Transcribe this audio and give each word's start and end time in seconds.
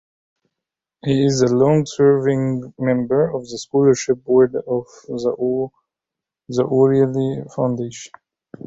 He 1.05 1.23
is 1.27 1.43
a 1.43 1.55
long-serving 1.55 2.73
member 2.79 3.29
of 3.29 3.43
the 3.47 3.59
Scholarship 3.59 4.23
Board 4.23 4.55
of 4.55 4.87
the 5.07 5.71
O'Reilly 6.59 7.43
Foundation. 7.55 8.11